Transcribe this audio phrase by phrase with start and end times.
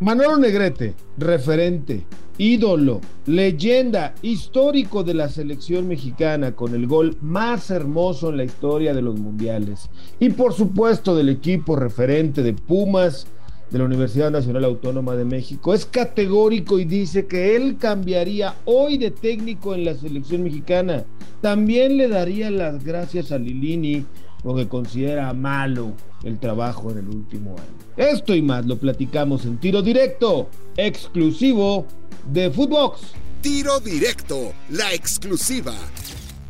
[0.00, 2.06] Manolo Negrete, referente,
[2.38, 8.94] ídolo, leyenda, histórico de la selección mexicana con el gol más hermoso en la historia
[8.94, 9.90] de los mundiales.
[10.20, 13.26] Y por supuesto del equipo referente de Pumas
[13.72, 15.74] de la Universidad Nacional Autónoma de México.
[15.74, 21.06] Es categórico y dice que él cambiaría hoy de técnico en la selección mexicana.
[21.40, 24.04] También le daría las gracias a Lilini
[24.42, 25.92] porque considera malo
[26.24, 27.78] el trabajo en el último año.
[27.96, 31.86] Esto y más lo platicamos en tiro directo, exclusivo
[32.32, 33.12] de Footbox.
[33.40, 35.74] Tiro directo, la exclusiva.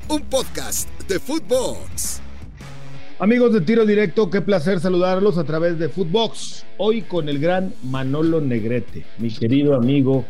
[0.08, 2.22] Un podcast de Footbox.
[3.20, 6.64] Amigos de Tiro Directo, qué placer saludarlos a través de Footbox.
[6.76, 10.24] Hoy con el gran Manolo Negrete, mi querido amigo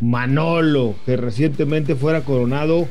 [0.00, 2.88] Manolo, que recientemente fuera coronado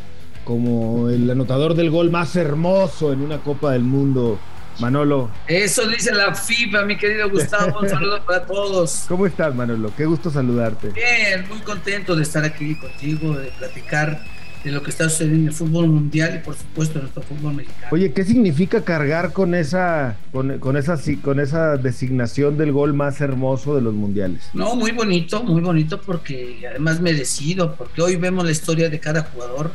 [0.50, 4.40] como el anotador del gol más hermoso en una Copa del Mundo
[4.80, 5.30] Manolo.
[5.48, 7.82] Eso dice la FIFA, mi querido Gustavo.
[7.82, 9.06] Un saludo para todos.
[9.08, 9.92] ¿Cómo estás, Manolo?
[9.96, 10.90] Qué gusto saludarte.
[10.90, 14.24] Bien, muy contento de estar aquí contigo, de platicar
[14.64, 17.54] de lo que está sucediendo en el fútbol mundial y por supuesto en nuestro fútbol
[17.54, 17.88] mexicano.
[17.92, 23.22] Oye, ¿qué significa cargar con esa, con, con, esa, con esa designación del gol más
[23.22, 24.50] hermoso de los mundiales?
[24.56, 29.22] No, muy bonito, muy bonito porque además merecido, porque hoy vemos la historia de cada
[29.22, 29.72] jugador,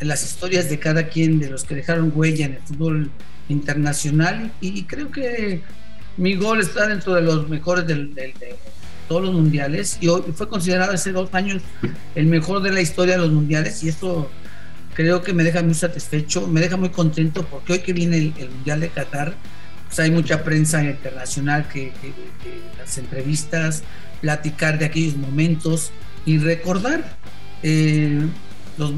[0.00, 3.10] las historias de cada quien, de los que dejaron huella en el fútbol
[3.48, 4.52] internacional.
[4.60, 5.62] Y creo que
[6.16, 8.34] mi gol está dentro de los mejores de
[9.08, 9.98] todos los mundiales.
[10.00, 11.62] Y fue considerado hace dos años
[12.14, 13.82] el mejor de la historia de los mundiales.
[13.82, 14.30] Y esto
[14.96, 18.50] creo que me deja muy satisfecho, me deja muy contento porque hoy que viene el,
[18.50, 19.34] Mundial de Qatar,
[19.86, 21.92] pues hay mucha prensa internacional que,
[22.78, 23.82] las entrevistas,
[24.22, 25.92] platicar de aquellos momentos
[26.24, 27.04] y recordar
[27.62, 28.22] eh,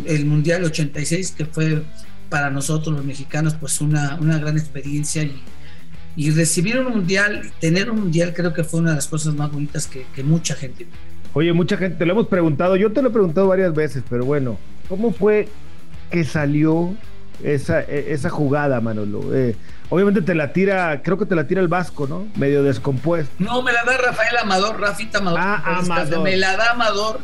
[0.06, 1.82] el Mundial 86 que fue
[2.28, 5.42] para nosotros los mexicanos pues una, una gran experiencia y,
[6.16, 9.50] y, recibir un mundial, tener un mundial creo que fue una de las cosas más
[9.50, 10.86] bonitas que, que mucha gente
[11.34, 14.24] Oye, mucha gente, te lo hemos preguntado, yo te lo he preguntado varias veces, pero
[14.24, 15.48] bueno, ¿cómo fue
[16.10, 16.94] que salió
[17.44, 19.34] esa, e, esa jugada, Manolo?
[19.34, 19.54] Eh,
[19.90, 22.26] obviamente te la tira, creo que te la tira el Vasco, ¿no?
[22.36, 23.32] Medio descompuesto.
[23.38, 25.40] No, me la da Rafael Amador, Rafita Amador.
[25.40, 26.22] Ah, Amador.
[26.22, 27.20] Me la da Amador,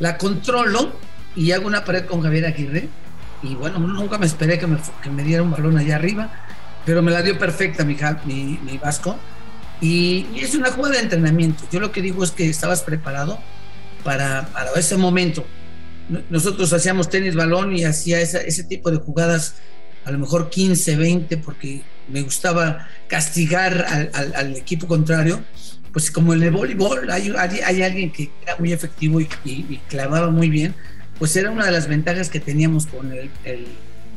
[0.00, 0.92] la controlo
[1.36, 2.88] y hago una pared con Javier Aguirre
[3.42, 6.30] y bueno, nunca me esperé que me, que me diera un balón allá arriba,
[6.84, 9.16] pero me la dio perfecta mi, mi, mi Vasco.
[9.80, 11.64] Y, es una jugada de entrenamiento.
[11.70, 13.38] Yo lo que digo es que estabas preparado
[14.02, 15.44] para, para ese momento.
[16.30, 19.56] Nosotros hacíamos tenis balón y hacía ese tipo de jugadas,
[20.04, 25.42] a lo mejor 15, 20, porque me gustaba castigar al, al, equipo contrario.
[25.92, 27.32] Pues como en el voleibol hay,
[27.64, 30.74] hay, alguien que era muy efectivo y, y clavaba muy bien,
[31.18, 33.30] pues era una de las ventajas que teníamos con el,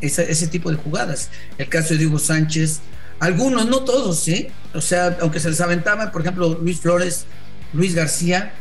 [0.01, 1.29] ese, tipo de jugadas.
[1.57, 2.81] El caso de Diego Sánchez,
[3.19, 4.51] algunos, no todos, ¿eh?
[4.73, 7.25] O sea, aunque se les aventaba, por ejemplo, Luis Flores,
[7.73, 8.53] Luis García,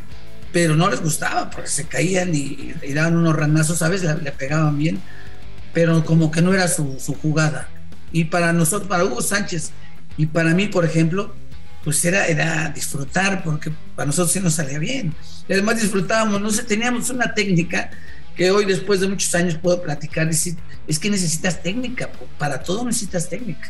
[0.51, 4.03] pero no les gustaba porque se caían y, daban unos ranazos, ¿sabes?
[4.03, 4.99] Le, le, pegaban bien,
[5.73, 7.69] pero como que no era su, su jugada.
[8.11, 9.71] Y para nosotros, para Hugo Sánchez
[10.17, 11.33] y para mí, por ejemplo,
[11.83, 15.13] pues era, era disfrutar porque para nosotros sí nos salía bien.
[15.47, 17.91] Y además disfrutábamos, no sé, teníamos una técnica
[18.39, 20.55] que hoy después de muchos años puedo platicar, decir,
[20.87, 23.69] es que necesitas técnica, para todo necesitas técnica.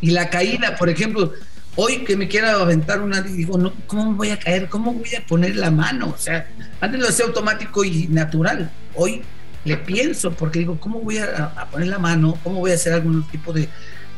[0.00, 1.34] Y la caída, por ejemplo,
[1.76, 4.70] hoy que me quiera aventar una, digo, no, ¿cómo voy a caer?
[4.70, 6.08] ¿Cómo voy a poner la mano?
[6.08, 6.48] O sea,
[6.80, 8.70] antes lo hacía automático y natural.
[8.94, 9.20] Hoy
[9.66, 12.38] le pienso, porque digo, ¿cómo voy a, poner la mano?
[12.42, 13.68] ¿Cómo voy a hacer algún tipo de,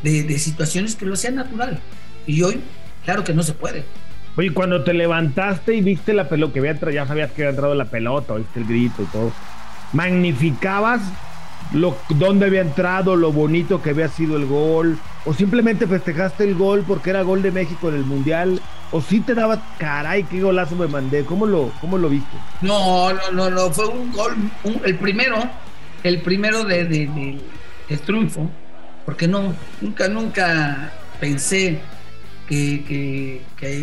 [0.05, 1.81] de, de situaciones que lo sea natural?
[2.29, 2.61] Y hoy,
[3.05, 3.85] claro que no se puede.
[4.37, 7.75] Oye, cuando te levantaste y viste la pelota, que había ya sabías que había entrado
[7.75, 9.31] la pelota, viste el grito y todo,
[9.93, 11.03] ¿magnificabas
[11.73, 14.99] lo, dónde había entrado, lo bonito que había sido el gol?
[15.27, 18.61] ¿O simplemente festejaste el gol porque era gol de México en el Mundial?
[18.91, 21.25] ¿O sí te daba, caray, qué golazo me mandé?
[21.25, 22.37] ¿Cómo lo, cómo lo viste?
[22.63, 24.35] No, no, no, no, fue un gol,
[24.85, 25.37] el primero,
[26.03, 27.39] el primero de, de,
[27.89, 28.51] de, triunfo,
[29.05, 30.91] porque no, nunca, nunca
[31.21, 31.81] pensé
[32.49, 33.43] que,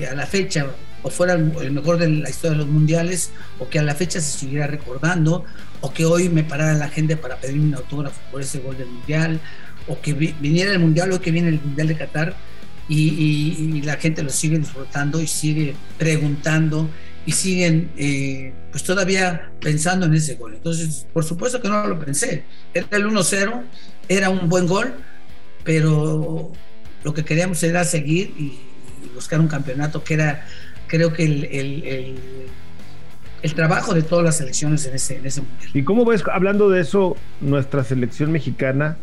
[0.10, 0.68] a la fecha
[1.02, 4.20] o fuera el mejor de la historia de los mundiales, o que a la fecha
[4.20, 5.46] se siguiera recordando,
[5.80, 8.88] o que hoy me parara la gente para pedirme un autógrafo por ese gol del
[8.88, 9.40] mundial,
[9.88, 12.36] o que viniera el mundial o que viene el mundial de Qatar
[12.90, 16.90] y, la gente lo sigue disfrutando y sigue preguntando
[17.26, 20.56] y siguen eh, pues todavía pensando en ese gol.
[20.56, 22.44] Entonces, por supuesto que no lo pensé.
[22.74, 23.64] Era el 1-0,
[24.08, 24.94] era un buen gol,
[25.64, 26.52] pero
[27.04, 28.60] lo que queríamos era seguir y,
[29.16, 30.46] buscar un campeonato que era,
[30.88, 31.46] creo que el,
[33.42, 35.70] el, trabajo de todas las selecciones en ese, en ese mundial.
[35.74, 38.98] ¿Y cómo ves, hablando de eso, nuestra selección mexicana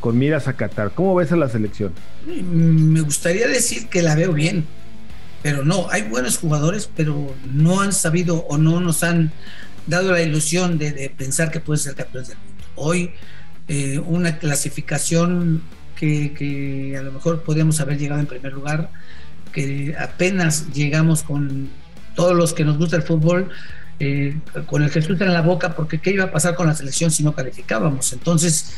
[0.00, 0.92] con miras a Qatar?
[0.94, 1.92] ¿Cómo ves a la selección?
[2.26, 4.64] Me gustaría decir que la veo bien,
[5.42, 9.32] pero no, hay buenos jugadores, pero no han sabido o no nos han
[9.86, 12.64] dado la ilusión de, pensar que pueden ser campeones del mundo.
[12.76, 13.10] Hoy
[13.68, 15.62] eh, una clasificación
[16.02, 18.90] que, que, a lo mejor podríamos haber llegado en primer lugar,
[19.52, 21.70] que apenas llegamos con
[22.16, 23.50] todos los que nos gusta el fútbol,
[24.00, 27.12] eh, con el Jesús en la boca, porque qué iba a pasar con la selección
[27.12, 28.12] si no calificábamos.
[28.12, 28.72] Entonces,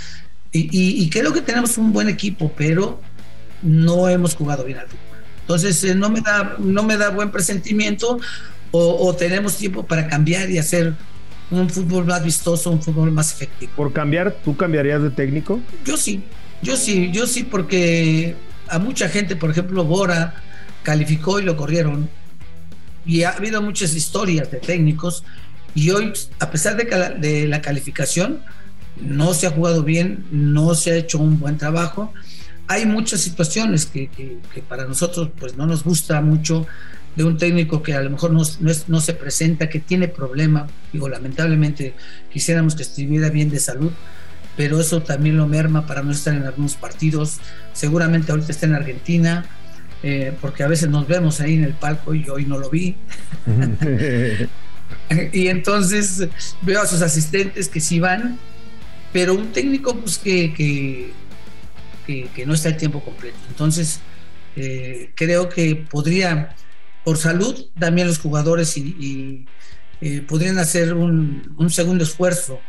[0.53, 3.01] y, creo que tenemos un buen equipo, pero
[3.63, 5.19] no hemos jugado bien al fútbol.
[5.41, 8.21] Entonces, eh, no, me da, no me da buen presentimiento
[8.71, 10.93] o, tenemos tiempo para cambiar y hacer
[11.51, 13.73] un fútbol más vistoso, un fútbol más efectivo.
[13.77, 15.59] ¿Por cambiar, tú cambiarías de técnico?
[15.87, 16.23] Yo sí,
[16.65, 18.35] yo sí, yo sí, porque
[18.69, 20.43] a mucha gente, por ejemplo, Bora
[20.83, 22.09] calificó y lo corrieron
[23.07, 25.25] y ha habido muchas historias de técnicos
[25.75, 28.41] y hoy, a pesar de, la calificación,
[29.01, 32.13] no se ha jugado bien, no se ha hecho un buen trabajo.
[32.69, 36.67] Hay muchas situaciones que, que, para nosotros pues no nos gusta mucho
[37.17, 38.43] de un técnico que a lo mejor no,
[38.89, 40.69] no, se presenta, que tiene problema.
[40.93, 41.95] Digo, lamentablemente
[42.33, 43.91] quisiéramos que estuviera bien de salud,
[44.57, 47.39] pero eso también lo merma para no estar en algunos partidos.
[47.73, 49.47] Seguramente ahorita está en Argentina,
[50.03, 52.97] eh, porque a veces nos vemos ahí en el palco y hoy no lo vi.
[55.33, 56.29] y entonces
[56.63, 58.39] veo a sus asistentes que sí van,
[59.13, 61.13] pero un técnico pues que, que,
[62.07, 63.39] que, no está el tiempo completo.
[63.49, 64.01] Entonces
[64.57, 66.55] eh, creo que podría,
[67.05, 69.47] por salud, también los jugadores y,
[70.01, 72.61] eh, podrían hacer un, un segundo esfuerzo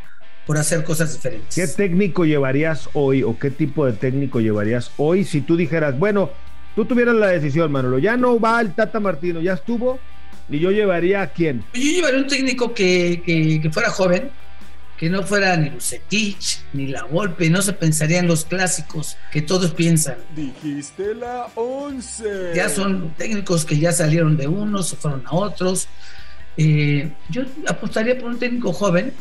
[0.46, 1.54] por hacer cosas diferentes.
[1.54, 6.30] ¿Qué técnico llevarías hoy o qué tipo de técnico llevarías hoy si tú dijeras, bueno,
[6.74, 9.98] tú tuvieras la decisión, Manolo, ya no va el Tata Martino, ya estuvo,
[10.48, 11.64] y yo llevaría a quién?
[11.74, 14.30] Yo llevaría un técnico que, fuera joven,
[14.96, 19.42] que no fuera ni Lucetich, ni La Volpe, no se pensaría en los clásicos que
[19.42, 20.16] todos piensan.
[20.36, 22.52] Dijiste la 11.
[22.54, 25.88] Ya son técnicos que ya salieron de unos, se fueron a otros.
[26.56, 29.12] Eh, yo apostaría por un técnico joven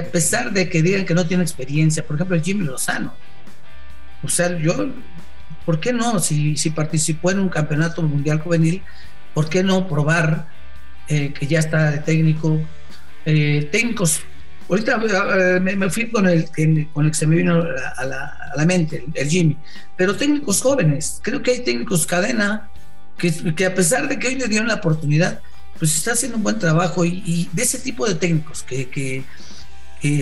[0.00, 3.14] a pesar de que digan que no tiene experiencia, por ejemplo, Jimmy Lozano.
[4.22, 4.90] O sea, yo
[5.66, 6.20] ¿por qué no?
[6.20, 8.82] Si, si participó en un campeonato mundial juvenil,
[9.34, 10.48] ¿por qué no probar
[11.08, 12.62] eh, que ya está de técnico?
[13.26, 14.22] Eh, técnicos,
[14.68, 15.02] ahorita
[15.56, 16.48] eh, me, fui con el,
[16.92, 17.64] con el que se me vino
[17.96, 19.58] a la, mente, el, Jimmy,
[19.96, 22.70] pero técnicos jóvenes, creo que hay técnicos cadena
[23.18, 25.40] que, que, a pesar de que hoy le dieron la oportunidad,
[25.76, 29.24] pues está haciendo un buen trabajo y, de ese tipo de técnicos que, que,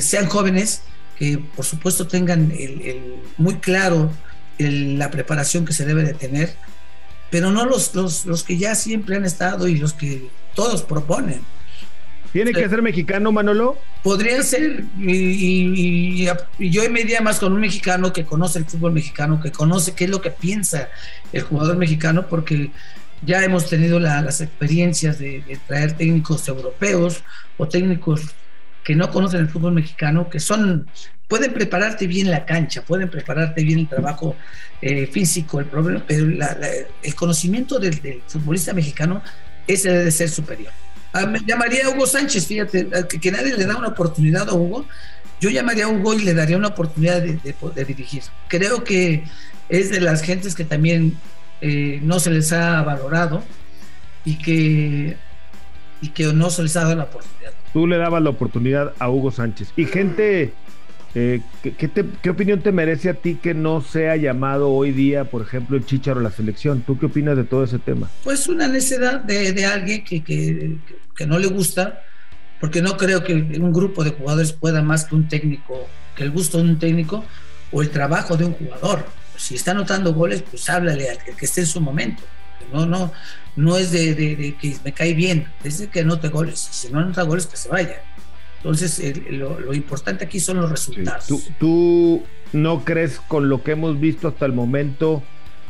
[0.00, 0.82] sean jóvenes,
[1.18, 4.10] que por supuesto tengan el, muy claro
[4.58, 6.54] la preparación que se debe de tener,
[7.30, 11.40] pero no los, los, los, que ya siempre han estado y los que todos proponen.
[12.32, 13.78] ¿Tiene que ser mexicano, Manolo?
[14.02, 16.24] Podría ser, y,
[16.58, 20.04] yo me iría más con un mexicano que conoce el fútbol mexicano, que conoce qué
[20.04, 20.88] es lo que piensa
[21.32, 22.72] el jugador mexicano, porque
[23.22, 27.22] ya hemos tenido las experiencias de, de, traer técnicos europeos
[27.56, 28.34] o técnicos
[28.84, 30.86] que no conocen el fútbol mexicano, que son
[31.28, 34.36] pueden prepararte bien la cancha, pueden prepararte bien el trabajo
[34.82, 36.26] eh, físico, el problema, pero
[37.02, 39.22] el conocimiento del, futbolista mexicano
[39.66, 40.72] ese debe ser superior.
[41.12, 42.88] Ah, me llamaría a Hugo Sánchez, fíjate,
[43.20, 44.84] que, nadie le da una oportunidad a Hugo.
[45.40, 48.22] Yo llamaría a Hugo y le daría una oportunidad de, dirigir.
[48.48, 49.24] Creo que
[49.68, 51.16] es de las gentes que también
[51.60, 53.42] eh, no se les ha valorado
[54.24, 55.16] y que,
[56.02, 57.52] y que no se les ha dado la oportunidad.
[57.74, 59.72] Tú le dabas la oportunidad a Hugo Sánchez.
[59.76, 60.54] Y gente
[61.16, 65.76] eh, ¿qué, opinión te merece a ti que no sea llamado hoy día, por ejemplo,
[65.76, 66.82] el Chicharo a la selección?
[66.82, 68.10] ¿Tú qué opinas de todo ese tema?
[68.24, 72.02] Pues una necesidad de, alguien que, que, no le gusta,
[72.60, 76.32] porque no creo que un grupo de jugadores pueda más que un técnico, que el
[76.32, 77.24] gusto de un técnico
[77.70, 79.06] o el trabajo de un jugador.
[79.36, 82.24] Si está anotando goles, pues háblale al que esté en su momento.
[82.72, 83.12] No, no,
[83.56, 86.58] no es de, de que me cae bien, es de que anote goles.
[86.58, 88.02] Si no anota goles, que se vaya.
[88.64, 88.98] Entonces,
[89.30, 91.26] lo, importante aquí son los resultados.
[91.60, 92.22] ¿Tú,
[92.54, 95.22] no crees con lo que hemos visto hasta el momento?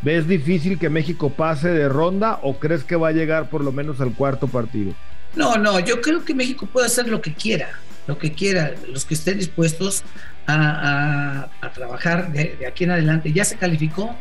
[0.03, 3.73] ¿Ves difícil que México pase de ronda o crees que va a llegar por lo
[3.73, 4.95] menos al cuarto partido?
[5.35, 7.71] No, no, yo creo que México puede hacer lo que quiera,
[8.07, 10.05] lo que quiera, los que estén dispuestos
[10.47, 13.33] a, trabajar de, aquí en adelante.
[13.33, 14.15] Ya se calificó,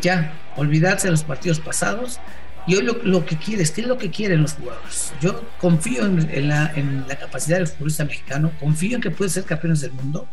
[0.00, 2.20] ya, olvidarse de los partidos pasados
[2.68, 5.14] yo lo, lo, que quieres, ¿qué es lo que quieren los jugadores?
[5.22, 9.44] Yo confío en, la, en, la, capacidad del futbolista mexicano, confío en que puede ser
[9.44, 10.28] campeones del mundo,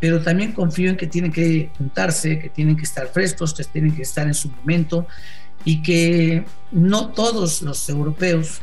[0.00, 3.94] pero también confío en que tienen que juntarse, que tienen que estar frescos, que tienen
[3.94, 5.06] que estar en su momento
[5.66, 8.60] y que no todos los europeos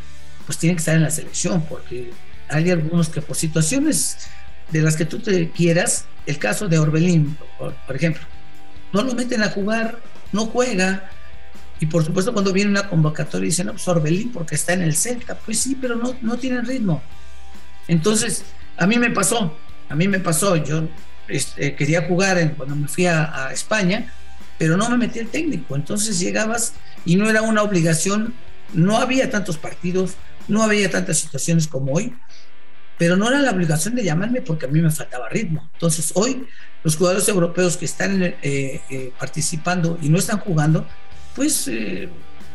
[0.47, 2.11] pues tienen que estar en la selección, porque
[2.49, 4.27] hay algunos que por situaciones
[4.71, 8.23] de las que tú te quieras, el caso de Orbelín, por ejemplo,
[8.93, 9.99] no lo meten a jugar,
[10.31, 11.09] no juega,
[11.79, 15.35] Y por supuesto cuando viene una convocatoria dicen, no, pues porque está en el Celta.
[15.35, 17.01] Pues sí, pero no, no tienen ritmo.
[17.87, 18.43] Entonces,
[18.77, 19.57] a mí me pasó,
[19.89, 20.87] a mí me pasó, yo
[21.27, 24.13] este, quería jugar en, cuando me fui a, a, España,
[24.59, 25.75] pero no me metí el técnico.
[25.75, 28.33] Entonces llegabas y no era una obligación,
[28.73, 30.13] no había tantos partidos,
[30.47, 32.13] no había tantas situaciones como hoy,
[33.01, 35.67] pero no era la obligación de llamarme porque a mí me faltaba ritmo.
[35.73, 36.45] Entonces hoy
[36.83, 40.85] los jugadores europeos que están eh, eh, participando y no están jugando,
[41.35, 42.09] pues eh,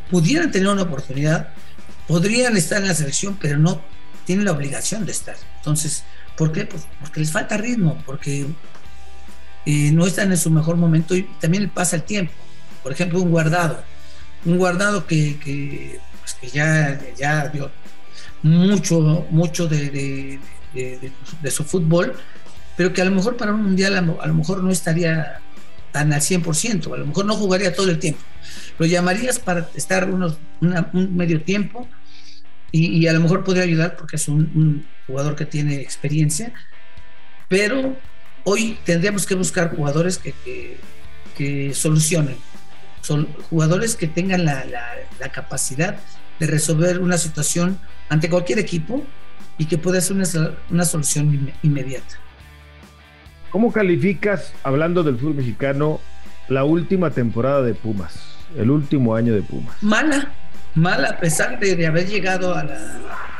[0.08, 1.48] pudieran tener una oportunidad,
[2.06, 3.82] podrían estar en la selección, pero no
[4.24, 5.34] tienen la obligación de estar.
[5.56, 6.04] Entonces,
[6.36, 6.64] ¿por qué?
[6.64, 8.46] Pues porque les falta ritmo, porque
[9.66, 12.34] no están en su mejor momento y también pasa el tiempo.
[12.84, 13.82] Por ejemplo, un guardado,
[14.44, 15.98] un guardado que, que,
[16.40, 17.50] pues ya, ya
[18.46, 20.38] mucho, mucho de,
[20.72, 22.14] de, su fútbol,
[22.76, 25.40] pero que a lo mejor para un mundial a lo, mejor no estaría
[25.92, 28.20] tan al 100%, a lo mejor no jugaría todo el tiempo.
[28.78, 31.88] Lo llamarías para estar unos, un medio tiempo
[32.70, 36.52] y, a lo mejor podría ayudar porque es un, jugador que tiene experiencia,
[37.48, 37.96] pero
[38.44, 40.34] hoy tendríamos que buscar jugadores que,
[41.36, 42.36] que, solucionen,
[43.02, 45.96] son jugadores que tengan la, la, capacidad
[46.38, 47.78] de resolver una situación
[48.08, 49.04] ante cualquier equipo
[49.58, 50.26] y que pueda ser una,
[50.70, 52.16] una solución inmediata.
[53.50, 56.00] ¿Cómo calificas, hablando del fútbol mexicano,
[56.48, 58.18] la última temporada de Pumas,
[58.56, 59.82] el último año de Pumas?
[59.82, 60.32] Mala,
[60.74, 62.76] mala, a pesar de, de haber llegado a la,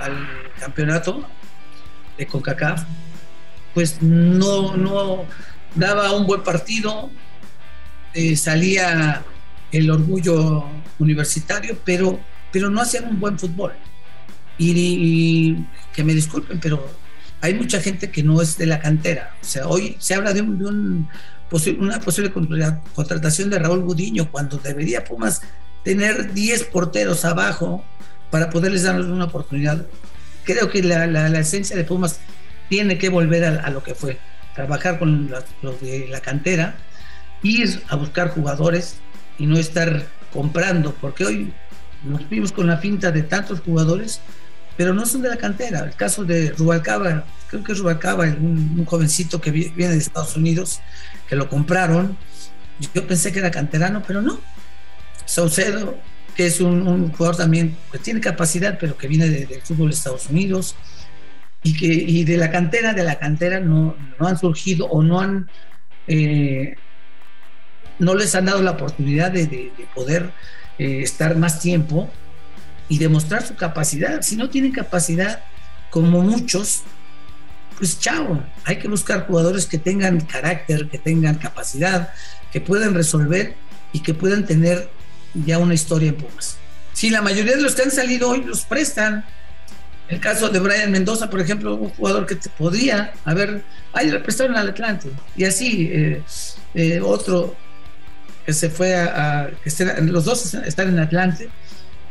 [0.00, 0.26] al
[0.58, 1.26] campeonato
[2.16, 2.84] de CONCACAF,
[3.74, 5.24] pues no, no
[5.74, 7.10] daba un buen partido,
[8.14, 9.22] eh, salía
[9.70, 10.64] el orgullo
[10.98, 12.18] universitario, pero,
[12.56, 13.75] pero no hacían un buen fútbol.
[14.56, 16.88] Y, y, que me disculpen, pero
[17.42, 19.36] hay mucha gente que no es de la cantera.
[19.42, 21.08] O sea, hoy se habla de, un, de un,
[21.78, 22.32] una posible
[22.94, 25.42] contratación de Raúl Gudiño, cuando debería Pumas
[25.84, 27.84] tener 10 porteros abajo
[28.30, 29.84] para poderles dar una oportunidad.
[30.44, 32.20] Creo que la, la, la esencia de Pumas
[32.70, 34.16] tiene que volver a, a lo que fue,
[34.54, 36.75] trabajar con los de la cantera,
[37.42, 38.96] ir a buscar jugadores
[39.38, 41.52] y no estar comprando, porque hoy
[42.06, 44.20] nos vimos con la finta de tantos jugadores,
[44.76, 45.80] pero no son de la cantera.
[45.80, 50.36] El caso de Rubalcaba, creo que es Rubalcaba, un, un jovencito que viene de Estados
[50.36, 50.80] Unidos,
[51.28, 52.16] que lo compraron.
[52.94, 54.40] Yo pensé que era canterano, pero no.
[55.25, 55.98] Saucedo,
[56.36, 59.94] que es un, jugador también que tiene capacidad, pero que viene del de fútbol de
[59.94, 60.76] Estados Unidos.
[61.62, 65.20] Y, que, y de la cantera, de la cantera no, no han surgido o no
[65.20, 65.50] han
[66.06, 66.76] eh,
[67.98, 70.30] no les han dado la oportunidad de poder
[70.78, 72.11] eh, estar más tiempo
[72.88, 74.23] y demostrar su capacidad.
[74.23, 75.42] Si no tienen capacidad,
[75.90, 76.83] como muchos,
[77.78, 82.12] pues chao, hay que buscar jugadores que tengan carácter, que tengan capacidad,
[82.52, 83.54] que puedan resolver
[83.92, 84.90] y que puedan tener
[85.35, 86.59] ya una historia en Pumas.
[86.92, 89.25] Si la mayoría de los que han salido hoy los prestan,
[90.09, 94.21] el caso de Brian Mendoza, por ejemplo, un jugador que te podría haber, ahí le
[94.21, 96.23] prestaron al Atlante, y así eh,
[96.75, 97.56] eh, otro
[98.52, 101.48] se fue a, a que estén, los dos están en Atlante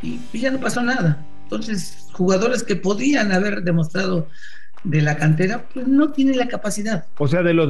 [0.02, 1.24] y, y, ya no pasó nada.
[1.44, 4.28] Entonces, jugadores que podían haber demostrado
[4.84, 7.04] de la cantera, pues no tienen la capacidad.
[7.18, 7.68] O sea, de los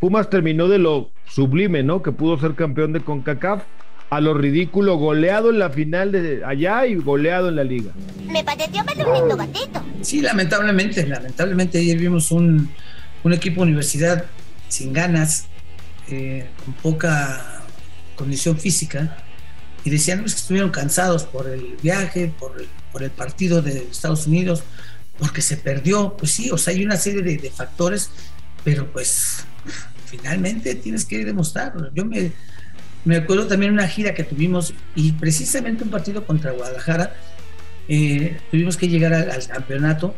[0.00, 2.02] Pumas terminó de lo sublime, ¿no?
[2.02, 3.62] Que pudo ser campeón de CONCACAF
[4.10, 7.92] a lo ridículo, goleado en la final de allá y goleado en la liga.
[8.26, 9.82] Me pareció un gatito.
[10.00, 12.70] Sí, lamentablemente, lamentablemente ayer vimos un,
[13.22, 14.24] un equipo universidad
[14.68, 15.48] sin ganas,
[16.10, 17.57] eh, con poca
[18.18, 19.16] condición física
[19.84, 24.26] y decían que estuvieron cansados por el viaje, por el, por el, partido de Estados
[24.26, 24.64] Unidos,
[25.18, 26.16] porque se perdió.
[26.16, 28.10] Pues sí, o sea, hay una serie de, de factores,
[28.64, 29.44] pero pues
[30.06, 31.90] finalmente tienes que demostrarlo.
[31.94, 32.32] Yo me,
[33.04, 37.14] me acuerdo también una gira que tuvimos y precisamente un partido contra Guadalajara,
[37.88, 40.14] eh, tuvimos que llegar al, al, campeonato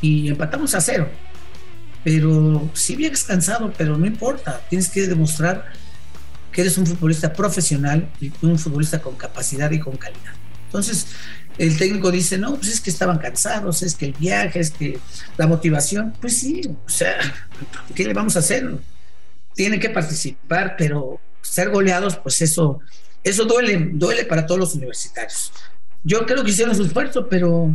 [0.00, 1.08] y empatamos a cero.
[2.04, 5.72] Pero sí vienes cansado, pero no importa, tienes que demostrar
[6.54, 10.32] que eres un futbolista profesional y un futbolista con capacidad y con calidad.
[10.66, 11.08] Entonces,
[11.58, 15.00] el técnico dice, no, pues es que estaban cansados, es que el viaje, es que
[15.36, 17.16] la motivación, pues sí, o sea,
[17.94, 18.70] ¿qué le vamos a hacer?
[19.54, 22.78] Tienen que participar, pero ser goleados, pues eso,
[23.24, 25.52] eso duele, duele para todos los universitarios.
[26.04, 27.72] Yo creo que hicieron su esfuerzo, pero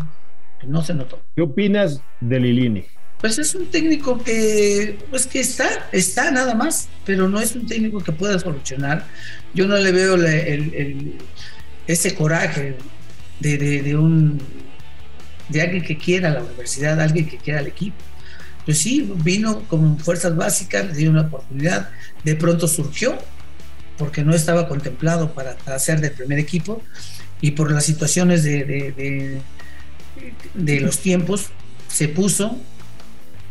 [0.65, 1.21] no se notó.
[1.35, 2.85] ¿Qué opinas de Lilini?
[3.21, 7.67] Pues es un técnico que, pues que está, está nada más, pero no es un
[7.67, 9.05] técnico que pueda solucionar.
[9.53, 11.17] Yo no le veo el,
[11.85, 12.77] ese coraje
[13.41, 14.41] de, de, un
[15.49, 17.97] de alguien que quiera la universidad, alguien que quiera el equipo.
[18.63, 21.89] Pues sí, vino con fuerzas básicas, le dio una oportunidad,
[22.23, 23.17] de pronto surgió,
[23.97, 26.81] porque no estaba contemplado para, para ser del primer equipo
[27.41, 29.41] y por las situaciones de,
[30.53, 31.47] de los tiempos
[31.89, 32.57] se puso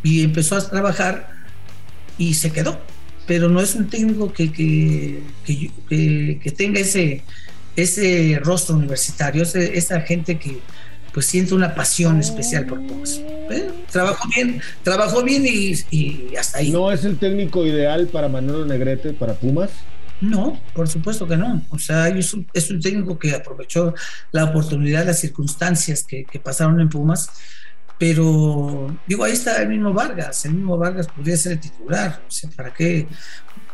[0.03, 1.31] y empezó a trabajar
[2.19, 2.79] y se quedó.
[3.27, 7.23] Pero no es un técnico que, que, que, que tenga ese,
[7.77, 10.61] ese rostro universitario, ese, esa gente que
[11.13, 13.21] pues siente una pasión especial por Pumas.
[13.51, 13.71] ¿Eh?
[13.91, 16.71] Trabajó bien, trabajó bien y, y, hasta ahí.
[16.71, 19.71] ¿No es el técnico ideal para Manolo Negrete, para Pumas?
[20.21, 21.65] No, por supuesto que no.
[21.71, 23.95] O sea, es un, es un técnico que aprovechó
[24.33, 27.31] la oportunidad, las circunstancias que, que pasaron en Pumas
[27.99, 32.31] pero digo, ahí está el mismo Vargas, el mismo Vargas podría ser el titular, o
[32.31, 33.07] sea, ¿para qué?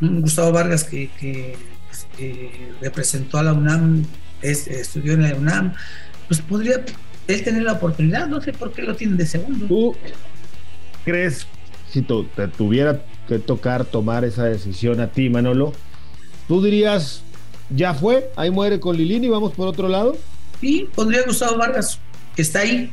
[0.00, 1.56] Gustavo Vargas que, que,
[2.16, 4.04] que representó a la UNAM,
[4.40, 5.74] es, estudió en la UNAM,
[6.26, 6.84] pues podría
[7.28, 9.66] él tener la oportunidad, no sé por qué lo tienen de segundo.
[9.66, 9.96] ¿Tú
[11.04, 11.46] crees,
[11.90, 15.72] si te tuviera que tocar tomar esa decisión a ti, Manolo,
[16.48, 17.22] tú dirías,
[17.70, 20.16] ya fue, ahí muere con Lilini, vamos por otro lado?
[20.60, 21.98] Sí, pondría Gustavo Vargas,
[22.36, 22.90] que está ahí,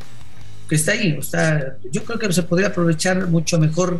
[0.71, 1.17] que está ahí.
[1.19, 3.99] O sea, yo creo que se podría aprovechar mucho mejor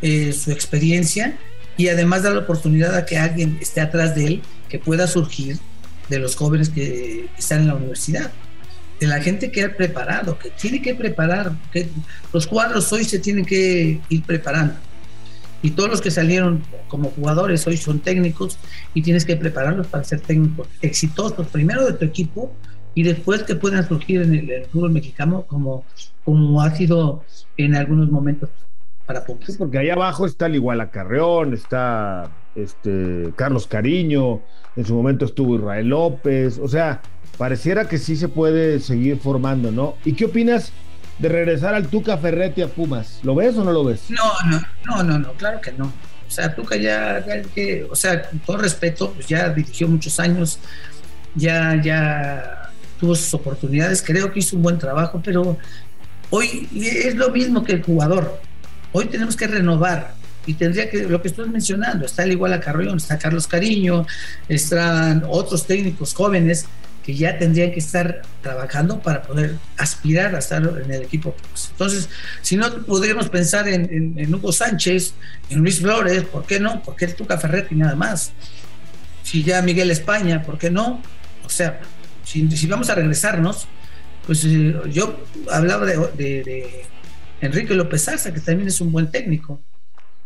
[0.00, 1.36] eh, su experiencia
[1.76, 5.58] y además dar la oportunidad a que alguien esté atrás de él que pueda surgir
[6.08, 8.30] de los jóvenes que están en la universidad,
[9.00, 11.88] de la gente que ha preparado, que tiene que preparar, que
[12.32, 14.74] los cuadros hoy se tienen que ir preparando.
[15.62, 18.56] Y todos los que salieron como jugadores hoy son técnicos
[18.94, 22.54] y tienes que prepararlos para ser técnicos exitosos, primero de tu equipo
[22.94, 25.84] y después que puedan surgir en el, el fútbol mexicano como,
[26.24, 27.24] como ha sido
[27.56, 28.50] en algunos momentos
[29.06, 29.46] para Pumas.
[29.46, 34.40] Sí, porque ahí abajo está el Iguala Carreón, está este Carlos Cariño,
[34.76, 37.02] en su momento estuvo Israel López, o sea,
[37.36, 39.96] pareciera que sí se puede seguir formando, ¿no?
[40.04, 40.72] ¿Y qué opinas
[41.18, 43.20] de regresar al Tuca Ferretti a Pumas?
[43.22, 44.10] ¿Lo ves o no lo ves?
[44.10, 45.86] No, no, no, no, no claro que no.
[45.86, 50.18] O sea, Tuca ya, ya que, o sea, con todo respeto, pues ya dirigió muchos
[50.18, 50.58] años,
[51.34, 52.63] ya, ya
[52.98, 55.56] tuvo sus oportunidades, creo que hizo un buen trabajo, pero
[56.30, 58.40] hoy es lo mismo que el jugador.
[58.92, 60.14] Hoy tenemos que renovar
[60.46, 64.06] y tendría que, lo que estoy mencionando, está el igual a Carrión, está Carlos Cariño,
[64.48, 66.66] están otros técnicos jóvenes
[67.04, 71.34] que ya tendrían que estar trabajando para poder aspirar a estar en el equipo.
[71.72, 72.08] Entonces,
[72.40, 75.12] si no podríamos pensar en, en, en Hugo Sánchez,
[75.50, 76.82] en Luis Flores, ¿por qué no?
[76.82, 78.32] Porque el Tuca Ferretti nada más.
[79.22, 81.02] Si ya Miguel España, ¿por qué no?
[81.44, 81.78] O sea,
[82.24, 83.66] si, vamos a regresarnos,
[84.26, 86.86] pues eh, yo hablaba de,
[87.40, 89.60] Enrique López Arza, que también es un buen técnico.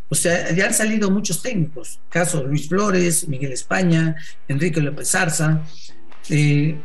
[0.09, 5.63] O sea, ya han salido muchos técnicos, caso Luis Flores, Miguel España, Enrique López Arza.
[6.31, 6.79] Eh,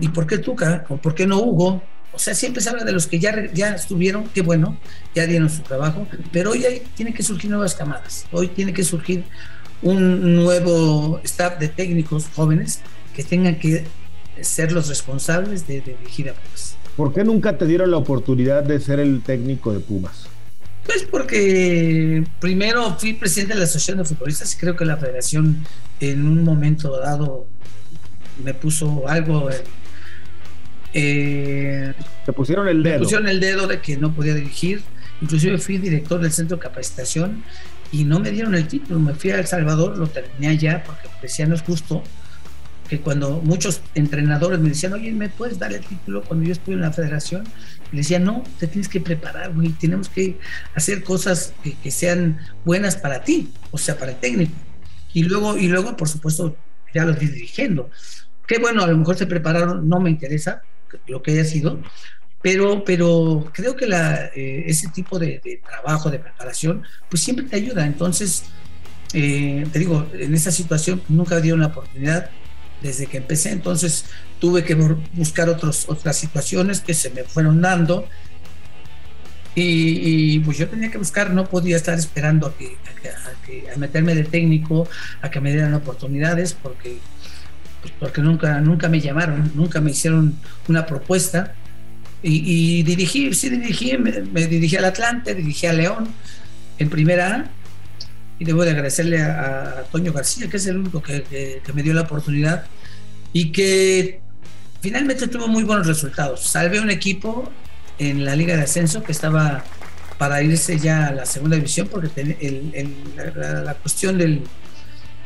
[0.00, 0.84] ¿Y por qué Tuca?
[0.88, 1.82] ¿O por qué no Hugo?
[2.12, 4.78] O sea, siempre se habla de los que ya, ya estuvieron, qué bueno,
[5.14, 8.26] ya dieron su trabajo, pero hoy hay, tiene que surgir nuevas camadas.
[8.32, 9.24] Hoy tiene que surgir
[9.80, 12.80] un nuevo staff de técnicos jóvenes
[13.14, 13.84] que tengan que
[14.40, 16.76] ser los responsables de, de dirigir a Pumas.
[16.96, 20.26] ¿Por qué nunca te dieron la oportunidad de ser el técnico de Pumas?
[20.84, 25.64] Pues porque primero fui presidente de la Asociación de Futbolistas y creo que la federación
[26.00, 27.46] en un momento dado
[28.42, 29.48] me puso algo.
[30.92, 31.94] Eh,
[32.26, 32.94] Te pusieron el dedo.
[32.94, 34.82] Me pusieron el dedo de que no podía dirigir.
[35.20, 37.44] Inclusive fui director del centro de capacitación
[37.92, 38.98] y no me dieron el título.
[38.98, 42.02] Me fui a El Salvador, lo terminé allá porque decía no es justo
[42.92, 46.74] que cuando muchos entrenadores me decían, oye, ¿me puedes dar el título cuando yo estuve
[46.74, 47.42] en la federación?
[47.90, 50.38] Le decía, no, te tienes que preparar, güey, tenemos que
[50.74, 54.52] hacer cosas que, que, sean buenas para ti, o sea, para el técnico.
[55.14, 56.54] Y luego, y luego por supuesto,
[56.92, 57.88] ya los dirigiendo.
[58.46, 60.60] Qué bueno, a lo mejor se prepararon, no me interesa
[61.06, 61.80] lo que haya sido,
[62.42, 67.46] pero, pero creo que la, eh, ese tipo de, de, trabajo, de preparación, pues siempre
[67.46, 67.86] te ayuda.
[67.86, 68.44] Entonces,
[69.14, 72.30] eh, te digo, en esa situación nunca dieron la oportunidad
[72.82, 74.04] desde que empecé, entonces
[74.40, 78.08] tuve que buscar otros, otras situaciones que se me fueron dando
[79.54, 83.76] y, pues yo tenía que buscar, no podía estar esperando a, que, a, que, a,
[83.76, 84.88] meterme de técnico,
[85.20, 86.98] a que me dieran oportunidades, porque,
[87.82, 90.36] pues porque nunca, nunca me llamaron, nunca me hicieron
[90.68, 91.54] una propuesta.
[92.22, 96.08] Y, y dirigí, sí dirigí, me, me, dirigí al Atlante, dirigí a León
[96.78, 97.50] en primera A,
[98.42, 101.72] y debo de agradecerle a, a Toño García, que es el único que, que, que,
[101.72, 102.64] me dio la oportunidad
[103.32, 104.20] y que
[104.80, 106.40] finalmente tuvo muy buenos resultados.
[106.42, 107.48] Salvé un equipo
[108.00, 109.62] en la Liga de Ascenso que estaba
[110.18, 112.96] para irse ya a la segunda división porque el, el,
[113.36, 114.42] la, la, cuestión del,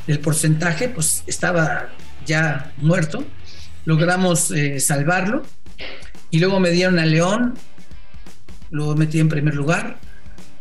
[0.07, 1.89] del, porcentaje pues estaba
[2.27, 3.25] ya muerto.
[3.87, 5.43] Logramos eh, salvarlo
[6.31, 7.55] y luego me dieron a León,
[8.71, 10.01] lo metí en primer lugar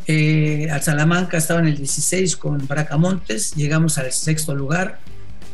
[0.07, 4.99] eh, al Salamanca estaba en el 16 con Bracamontes, llegamos al sexto lugar,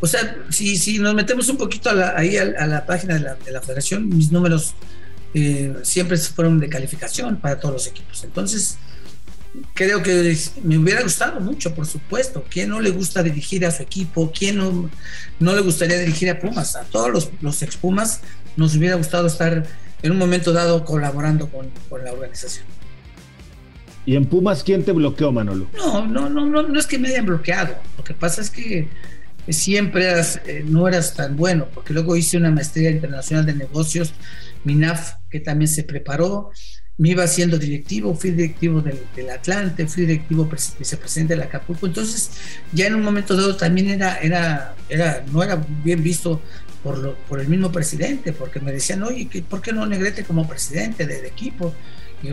[0.01, 3.51] O sea, si, si nos metemos un poquito ahí a la, página de la, de
[3.51, 4.73] la, federación, mis números
[5.33, 8.23] eh, siempre fueron de calificación para todos los equipos.
[8.23, 8.77] Entonces,
[9.73, 12.43] creo que me hubiera gustado mucho, por supuesto.
[12.49, 14.31] ¿Quién no le gusta dirigir a su equipo?
[14.37, 14.89] ¿Quién no,
[15.39, 16.75] no le gustaría dirigir a Pumas?
[16.75, 18.21] A todos los, los ex Pumas
[18.57, 19.65] nos hubiera gustado estar
[20.01, 22.65] en un momento dado colaborando con, con la organización.
[24.05, 25.67] ¿Y en Pumas quién te bloqueó, Manolo?
[25.77, 27.75] No, no, no, no, no es que me hayan bloqueado.
[27.97, 28.89] Lo que pasa es que
[29.49, 30.13] siempre
[30.45, 34.13] eh, no eras tan bueno, porque luego hice una maestría internacional de negocios,
[34.63, 36.51] MINAF, que también se preparó,
[36.97, 42.31] me iba siendo directivo, fui directivo del, Atlante, fui directivo vicepresidente del Acapulco, entonces
[42.73, 46.41] ya en un momento dado también era, era, era, no era bien visto
[46.83, 50.47] por, lo, por el mismo presidente, porque me decían, oye, ¿por qué no Negrete como
[50.47, 51.73] presidente del equipo?
[52.21, 52.29] Y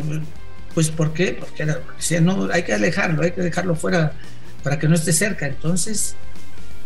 [0.75, 1.37] pues ¿por qué?
[1.39, 1.81] Porque era,
[2.21, 4.13] no, hay que alejarlo, hay que dejarlo fuera
[4.63, 6.17] para que no esté cerca, entonces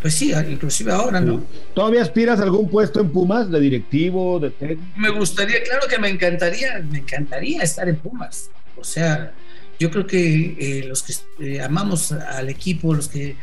[0.03, 1.45] pues sí, inclusive ahora, ¿no?
[1.75, 4.83] ¿Todavía aspiras a algún puesto en Pumas, de directivo, de técnico?
[4.97, 8.51] Me gustaría, claro que me encantaría, me encantaría estar en Pumas.
[8.77, 9.33] O sea,
[9.79, 13.37] yo creo que eh, los que eh, amamos al equipo, los que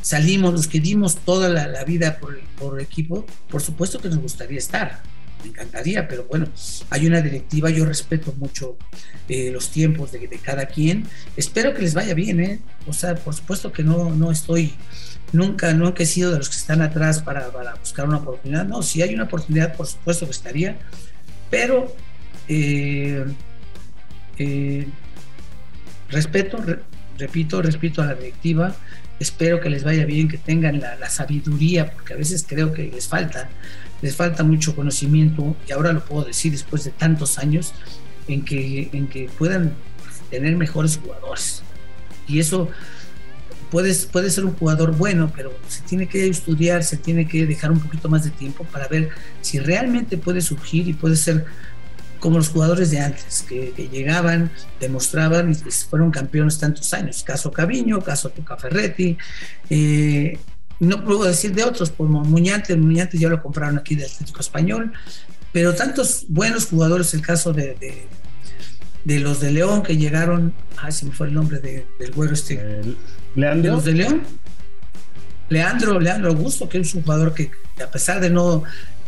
[0.00, 4.58] salimos, los que dimos toda la, vida por, por equipo, por supuesto que nos gustaría
[4.58, 5.02] estar
[5.48, 6.48] encantaría, pero bueno,
[6.90, 8.76] hay una directiva, yo respeto mucho
[9.28, 11.06] eh, los tiempos de, cada quien,
[11.36, 12.60] espero que les vaya bien, ¿eh?
[12.86, 14.74] O sea, por supuesto que no, no estoy
[15.32, 18.66] nunca, nunca he sido de los que están atrás para, buscar una oportunidad.
[18.66, 20.76] No, si hay una oportunidad, por supuesto que estaría,
[21.50, 21.94] pero
[22.48, 23.24] eh,
[24.38, 24.86] eh,
[26.08, 26.58] respeto,
[27.18, 28.74] repito, respeto a la directiva,
[29.18, 33.08] espero que les vaya bien, que tengan la, sabiduría, porque a veces creo que les
[33.08, 33.48] falta,
[34.02, 37.74] les falta mucho conocimiento, y ahora lo puedo decir después de tantos años,
[38.28, 39.74] en que, en que puedan
[40.30, 41.62] tener mejores jugadores.
[42.26, 42.68] Y eso
[43.70, 47.70] puedes, puede ser un jugador bueno, pero se tiene que estudiar, se tiene que dejar
[47.70, 51.44] un poquito más de tiempo para ver si realmente puede surgir y puede ser
[52.18, 57.22] como los jugadores de antes, que, llegaban, demostraban y fueron campeones tantos años.
[57.22, 58.56] Caso Caviño, caso Tuca
[59.68, 60.38] eh,
[60.80, 64.92] no puedo decir de otros, como Muñantes, Muñantes ya lo compraron aquí del Atlético Español,
[65.52, 67.76] pero tantos buenos jugadores, el caso de
[69.06, 72.82] de los de León que llegaron, ay, se me fue el nombre del güero este.
[73.36, 73.74] Leandro.
[73.74, 74.22] los de León.
[75.48, 78.64] Leandro, Leandro Augusto, que es un jugador que a pesar de no,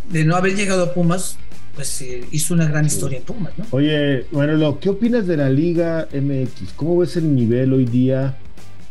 [0.08, 1.36] de no haber llegado a Pumas,
[1.74, 3.66] pues eh, hizo una gran historia en Pumas, ¿no?
[3.72, 6.74] Oye, bueno, ¿qué opinas de la Liga MX?
[6.76, 8.36] ¿Cómo ves el nivel hoy día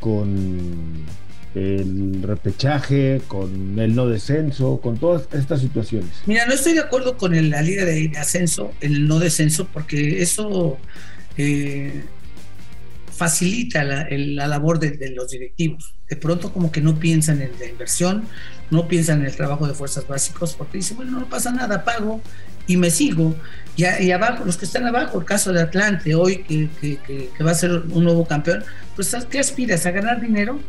[0.02, 1.06] con
[1.58, 6.10] el repechaje, con el no descenso, con todas estas situaciones.
[6.26, 10.78] Mira, no estoy de acuerdo con la liga de, ascenso, el no descenso, porque eso
[11.38, 12.04] eh,
[13.12, 14.08] facilita la,
[14.48, 15.96] labor de, los directivos.
[16.10, 18.24] De pronto como que no piensan en la inversión,
[18.70, 22.22] no piensan en el trabajo de fuerzas básicos, porque dicen, bueno, no pasa nada, pago
[22.68, 23.36] y me sigo.
[23.76, 27.00] Y, y abajo, los que están abajo, el caso de Atlante hoy, que,
[27.36, 28.64] que va a ser un nuevo campeón,
[28.96, 29.86] pues ¿qué aspiras?
[29.86, 30.60] ¿A ganar dinero?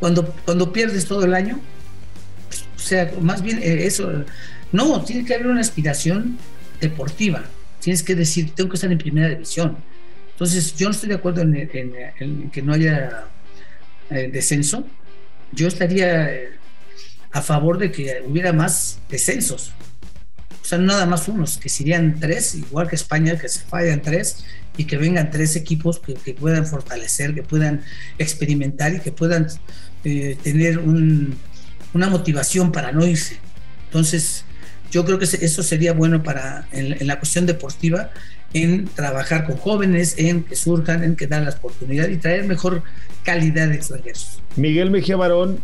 [0.00, 1.60] Cuando, cuando pierdes todo el año.
[2.76, 4.24] O sea, más bien eh, eso,
[4.72, 6.38] no, tiene que haber una aspiración
[6.80, 7.44] deportiva.
[7.80, 9.76] Tienes que decir, tengo que estar en primera división.
[10.32, 13.24] Entonces, yo no estoy de acuerdo en, que no haya
[14.10, 14.86] eh, descenso.
[15.52, 16.50] Yo estaría eh,
[17.32, 19.72] a favor de que hubiera más descensos.
[20.68, 24.44] Sea, nada más unos, que serían tres, igual que España, que se fallan tres,
[24.76, 27.80] y que vengan tres equipos que, que puedan fortalecer, que puedan
[28.18, 29.46] experimentar y que puedan
[30.04, 33.38] eh, tener una motivación para no irse.
[33.86, 34.44] Entonces,
[34.90, 38.10] yo creo que eso sería bueno para en, la cuestión deportiva,
[38.52, 42.82] en trabajar con jóvenes, en que surjan, en que dan la oportunidad y traer mejor
[43.22, 44.42] calidad de extranjeros.
[44.56, 45.60] Miguel Mejía Barón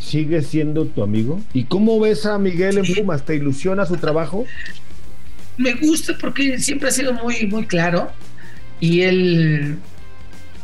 [0.00, 1.40] sigue siendo tu amigo.
[1.52, 3.24] ¿Y cómo ves a Miguel en Pumas?
[3.24, 4.46] ¿Te ilusiona su trabajo?
[5.56, 8.10] Me gusta porque siempre ha sido muy, muy claro
[8.80, 9.76] y él,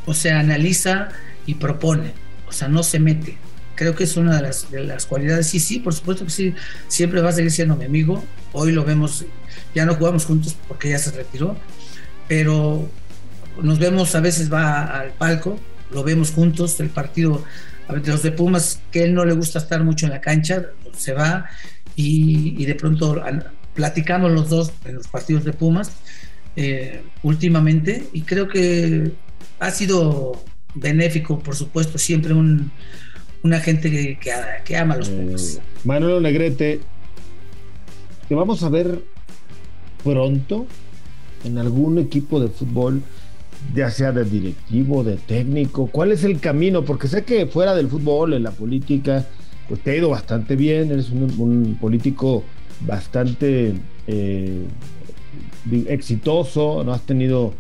[0.07, 1.09] o sea, analiza
[1.45, 3.37] y propone o sea, no se mete.
[3.75, 5.49] Creo que es una de las, de las cualidades.
[5.49, 6.55] Sí, sí, por supuesto que sí,
[6.89, 8.25] siempre va a seguir siendo mi amigo.
[8.53, 9.25] Hoy lo vemos,
[9.75, 11.57] ya no jugamos juntos porque ya se retiró,
[12.29, 12.89] pero
[13.63, 15.59] nos vemos, a veces va al palco,
[15.91, 17.45] lo vemos juntos, el partido,
[17.89, 20.21] a ver, de los de Pumas, que él no le gusta estar mucho en la
[20.21, 21.47] cancha, se va
[21.95, 23.23] y, de pronto
[23.75, 25.93] platicamos los dos en los partidos de Pumas
[26.57, 29.13] eh, últimamente y creo que
[29.59, 30.43] ha sido
[30.75, 32.71] benéfico, por supuesto, siempre un,
[33.43, 34.19] una gente que,
[34.65, 35.57] que, ama a los Pumas.
[35.57, 36.81] Eh, Manuel Negrete,
[38.29, 39.03] que vamos a ver
[40.03, 40.67] pronto
[41.45, 43.03] en algún equipo de fútbol,
[43.75, 45.87] ya sea de directivo, de técnico?
[45.87, 46.85] ¿Cuál es el camino?
[46.85, 49.27] Porque sé que fuera del fútbol, en la política,
[49.69, 52.45] pues te ha ido bastante bien, eres un, político
[52.81, 53.75] bastante
[54.07, 54.67] eh,
[55.89, 56.93] exitoso, ¿no?
[56.93, 57.55] Has tenido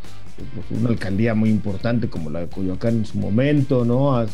[0.55, 4.27] pues, una alcaldía muy importante como la de Coyoacán en su momento, ¿no?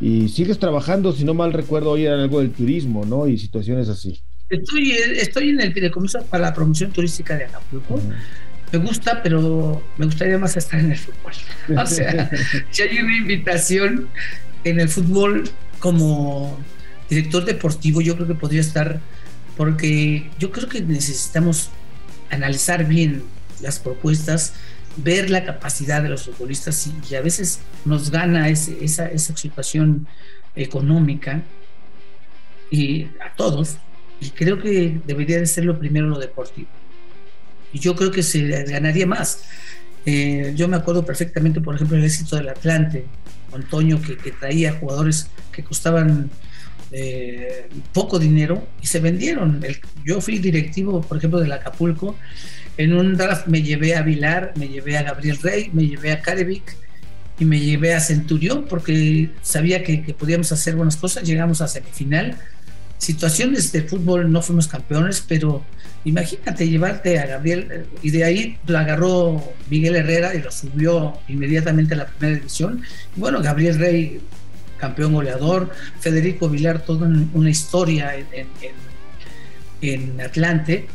[0.00, 3.26] y sigues trabajando, si no mal recuerdo, hoy era algo del turismo, ¿no?
[3.26, 4.22] Y situaciones así.
[4.48, 8.00] Estoy, estoy en el fideicomiso para la promoción turística de Acapulco.
[8.72, 11.32] Me gusta, pero me gustaría más estar en el fútbol.
[11.76, 12.30] O sea,
[12.70, 14.08] si hay una invitación
[14.64, 16.58] en el fútbol como
[17.08, 19.00] director deportivo, yo creo que podría estar,
[19.56, 21.70] porque yo creo que necesitamos
[22.30, 23.22] analizar bien
[23.60, 24.54] las propuestas,
[24.96, 30.06] ver la capacidad de los futbolistas y, a veces nos gana esa, esa situación
[30.56, 31.42] económica
[32.70, 33.76] y a todos.
[34.20, 36.68] Y creo que debería de ser lo primero lo deportivo.
[37.72, 39.40] Y yo creo que se ganaría más.
[40.06, 43.04] Eh, yo me acuerdo perfectamente, por ejemplo, el éxito del Atlante,
[43.52, 46.30] Antonio, que, traía jugadores que costaban
[46.92, 49.62] eh, poco dinero y se vendieron.
[50.04, 52.16] yo fui directivo, por ejemplo, del Acapulco.
[52.76, 56.22] En un draft me llevé a Vilar, me llevé a Gabriel Rey, me llevé a
[56.22, 56.76] Carevic
[57.38, 61.24] y me llevé a Centurión porque sabía que, que podíamos hacer buenas cosas.
[61.24, 62.38] Llegamos a semifinal.
[62.98, 65.64] Situaciones de fútbol no fuimos campeones, pero
[66.04, 71.18] imagínate llevarte a Gabriel eh, y de ahí lo agarró Miguel Herrera y lo subió
[71.28, 72.82] inmediatamente a la primera división.
[73.16, 74.20] Bueno, Gabriel Rey
[74.78, 78.14] campeón goleador, Federico Vilar, toda una historia
[79.82, 80.88] en, Atlante.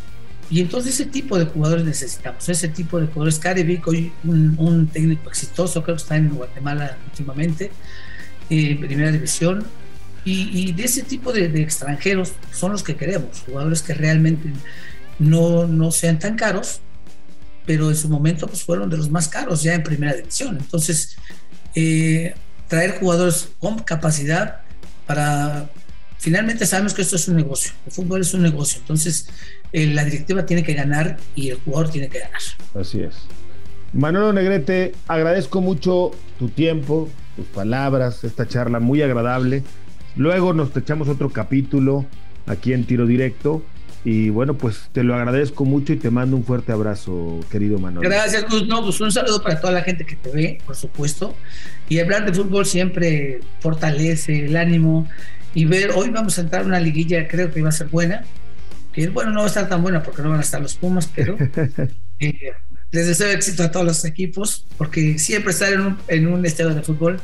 [0.49, 3.39] Y entonces ese tipo de jugadores necesitamos, ese tipo de jugadores.
[3.39, 7.71] Carevic, hoy un, técnico exitoso, creo que está en Guatemala últimamente,
[8.49, 9.65] eh, primera división.
[10.25, 14.53] Y, de ese tipo de, extranjeros son los que queremos, jugadores que realmente
[15.19, 16.79] no, no sean tan caros,
[17.65, 20.57] pero en su momento pues fueron de los más caros ya en primera división.
[20.59, 21.17] Entonces,
[21.75, 22.35] eh,
[22.67, 24.61] traer jugadores con capacidad
[25.05, 25.69] para...
[26.17, 29.27] Finalmente sabemos que esto es un negocio, el fútbol es un negocio, entonces
[29.73, 32.39] eh, la directiva tiene que ganar y el jugador tiene que ganar.
[32.79, 33.13] Así es.
[33.91, 39.63] Manolo Negrete, agradezco mucho tu tiempo, tus palabras, esta charla muy agradable.
[40.15, 42.05] Luego nos echamos otro capítulo
[42.45, 43.63] aquí en Tiro Directo
[44.05, 48.07] y bueno, pues te lo agradezco mucho y te mando un fuerte abrazo, querido Manuel.
[48.07, 48.67] Gracias, Gus.
[48.67, 51.35] No, pues un saludo para toda la gente que te ve, por supuesto.
[51.87, 55.07] Y hablar de fútbol siempre fortalece el ánimo.
[55.55, 58.23] Y ver, hoy vamos a entrar en una liguilla, creo que va a ser buena.
[58.91, 61.09] Que bueno, no va a estar tan buena porque no van a estar los Pumas,
[61.15, 61.37] pero
[62.19, 62.51] eh,
[62.91, 66.75] les deseo éxito a todos los equipos, porque siempre estar en un, en un estadio
[66.75, 67.21] de fútbol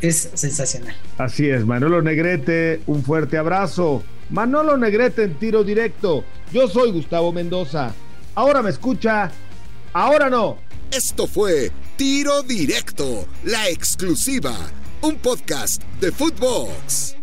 [0.00, 0.94] es sensacional.
[1.18, 4.02] Así es, Manolo Negrete, un fuerte abrazo.
[4.30, 6.24] Manolo Negrete en tiro directo.
[6.52, 7.94] Yo soy Gustavo Mendoza.
[8.34, 9.30] Ahora me escucha,
[9.92, 10.58] ahora no.
[10.90, 14.54] Esto fue Tiro Directo, la exclusiva,
[15.02, 17.16] un podcast de Footbox.